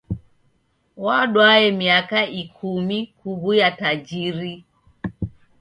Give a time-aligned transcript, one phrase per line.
[1.05, 4.53] Wadwae miaka ikumi kuw'uya tajiri.